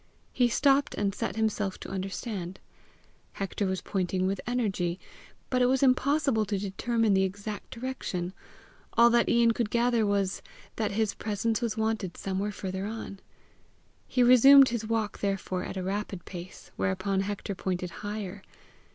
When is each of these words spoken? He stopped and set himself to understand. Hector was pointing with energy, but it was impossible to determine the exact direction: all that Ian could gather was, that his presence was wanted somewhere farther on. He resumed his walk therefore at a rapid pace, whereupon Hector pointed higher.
He 0.33 0.47
stopped 0.47 0.95
and 0.95 1.13
set 1.13 1.35
himself 1.35 1.79
to 1.81 1.89
understand. 1.91 2.59
Hector 3.33 3.67
was 3.67 3.83
pointing 3.83 4.25
with 4.25 4.41
energy, 4.47 4.99
but 5.51 5.61
it 5.61 5.67
was 5.67 5.83
impossible 5.83 6.43
to 6.43 6.57
determine 6.57 7.13
the 7.13 7.21
exact 7.21 7.69
direction: 7.69 8.33
all 8.93 9.11
that 9.11 9.29
Ian 9.29 9.51
could 9.51 9.69
gather 9.69 10.03
was, 10.03 10.41
that 10.77 10.93
his 10.93 11.13
presence 11.13 11.61
was 11.61 11.77
wanted 11.77 12.17
somewhere 12.17 12.51
farther 12.51 12.87
on. 12.87 13.19
He 14.07 14.23
resumed 14.23 14.69
his 14.69 14.87
walk 14.87 15.19
therefore 15.19 15.63
at 15.63 15.77
a 15.77 15.83
rapid 15.83 16.25
pace, 16.25 16.71
whereupon 16.77 17.19
Hector 17.19 17.53
pointed 17.53 17.91
higher. 18.01 18.41